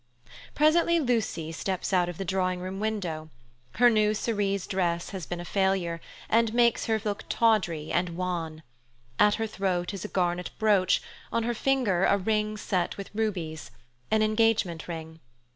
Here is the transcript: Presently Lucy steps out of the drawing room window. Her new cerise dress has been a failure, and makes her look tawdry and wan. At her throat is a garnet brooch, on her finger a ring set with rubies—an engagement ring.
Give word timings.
Presently 0.55 0.99
Lucy 0.99 1.51
steps 1.51 1.93
out 1.93 2.09
of 2.09 2.17
the 2.17 2.25
drawing 2.25 2.59
room 2.59 2.79
window. 2.79 3.29
Her 3.75 3.87
new 3.87 4.15
cerise 4.15 4.65
dress 4.65 5.11
has 5.11 5.27
been 5.27 5.39
a 5.39 5.45
failure, 5.45 6.01
and 6.27 6.55
makes 6.55 6.85
her 6.87 6.99
look 7.05 7.23
tawdry 7.29 7.91
and 7.91 8.17
wan. 8.17 8.63
At 9.19 9.35
her 9.35 9.45
throat 9.45 9.93
is 9.93 10.03
a 10.03 10.07
garnet 10.07 10.49
brooch, 10.57 11.03
on 11.31 11.43
her 11.43 11.53
finger 11.53 12.03
a 12.05 12.17
ring 12.17 12.57
set 12.57 12.97
with 12.97 13.13
rubies—an 13.13 14.23
engagement 14.23 14.87
ring. 14.87 15.19